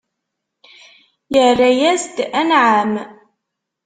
Irra-yas-d: 1.45 2.17
Anɛam! 2.39 2.93